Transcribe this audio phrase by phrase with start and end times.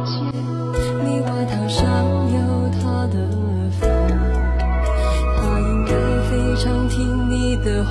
[0.00, 1.84] 你外套上
[2.32, 2.38] 有
[2.80, 3.14] 他的
[3.80, 3.86] 发，
[5.36, 5.92] 他应该
[6.30, 6.32] 非
[6.62, 7.90] 常听你的话，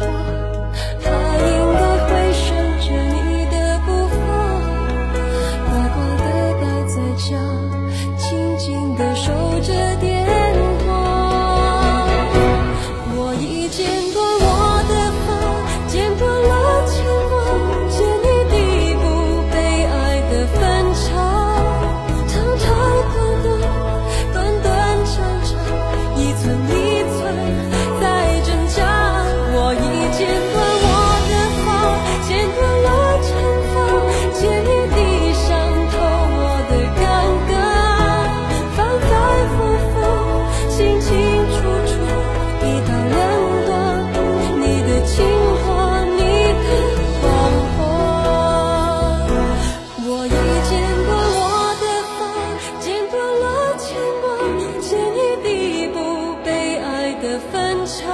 [1.03, 2.45] 他应该会顺
[2.79, 4.15] 着你的步伐，
[5.65, 6.25] 乖乖的
[6.61, 7.27] 待在家，
[8.17, 8.65] 静静
[8.95, 9.25] 的守
[9.61, 9.73] 着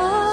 [0.03, 0.32] love.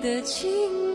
[0.00, 0.89] 的情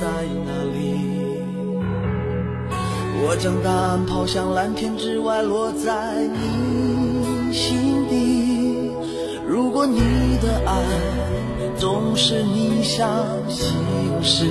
[0.00, 0.06] 在
[0.44, 0.78] 哪里？
[3.22, 8.90] 我将答案抛向蓝天之外，落在你心底。
[9.46, 10.00] 如果你
[10.40, 10.72] 的爱
[11.76, 13.08] 总是逆向
[13.48, 13.68] 行
[14.22, 14.46] 驶，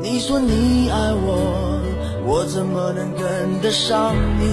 [0.00, 1.80] 你说你爱我，
[2.24, 4.44] 我怎么能跟得上你？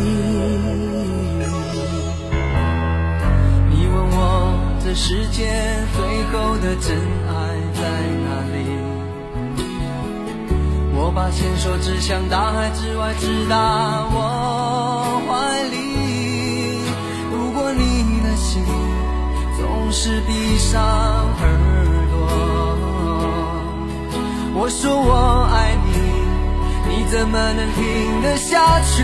[3.72, 5.50] 你问我这世界
[5.96, 7.49] 最后的真爱
[11.02, 13.56] 我把线索指向大海之外，直达
[14.12, 16.84] 我怀里。
[17.32, 18.62] 如果你的心
[19.58, 21.42] 总是闭上耳
[22.12, 22.18] 朵，
[24.54, 25.90] 我说我爱你，
[26.90, 29.04] 你怎么能听得下去？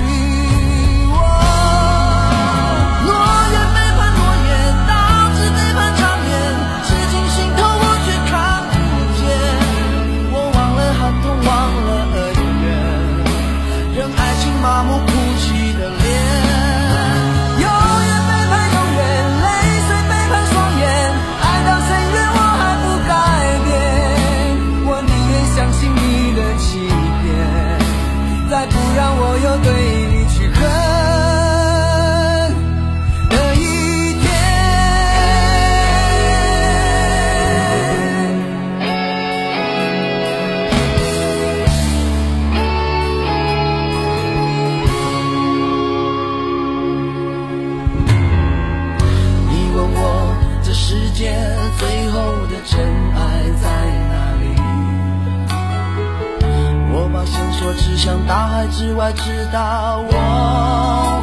[57.68, 60.12] 我只想大海之外，直达我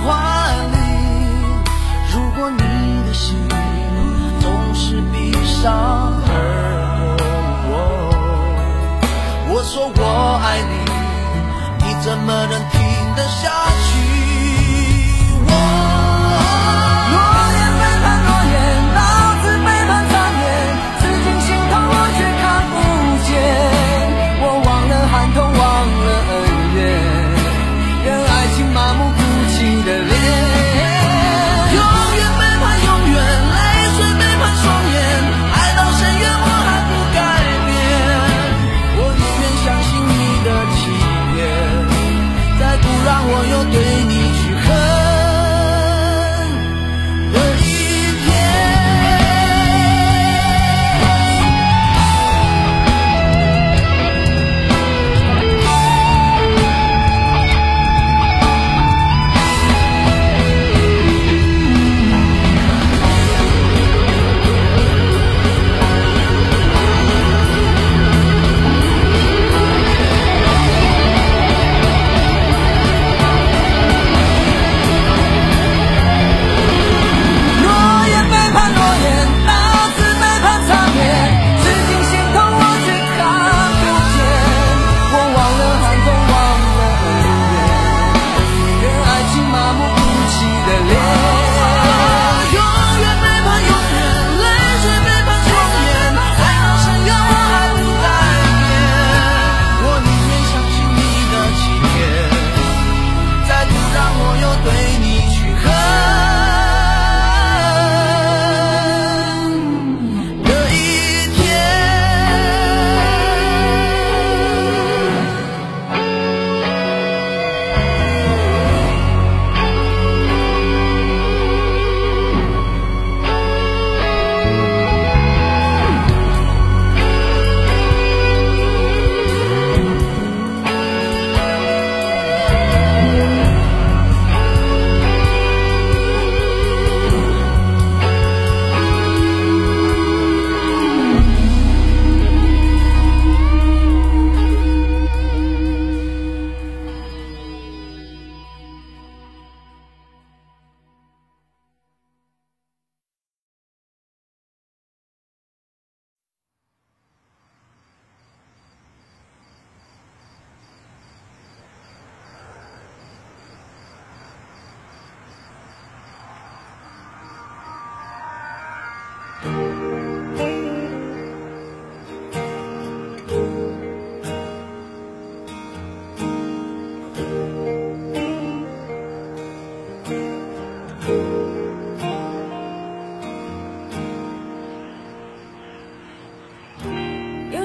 [0.04, 0.10] 怀
[0.72, 0.76] 里。
[2.12, 2.58] 如果你
[3.06, 3.38] 的心
[4.40, 5.72] 总是闭上
[6.26, 7.16] 耳
[7.68, 7.72] 朵，
[9.54, 10.02] 我说我
[10.42, 10.74] 爱你，
[11.86, 12.80] 你怎么能听
[13.14, 13.48] 得下
[13.84, 13.91] 去？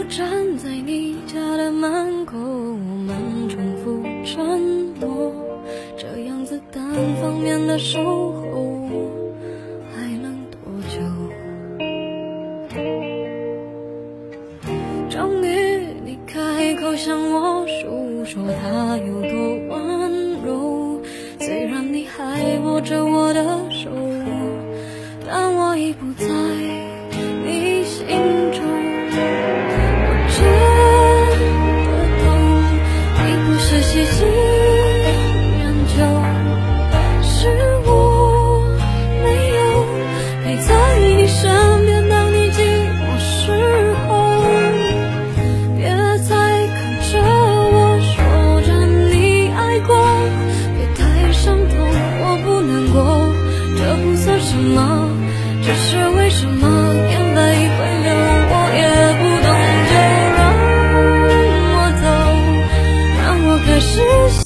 [0.09, 5.33] 站在你家的门口，我们重复承诺，
[5.97, 6.81] 这样子单
[7.21, 8.89] 方面的守候，
[9.93, 11.01] 还能多久？
[15.09, 15.47] 终于，
[16.05, 21.01] 你开口向我诉说他有多温柔，
[21.39, 23.69] 虽然你还握着我的，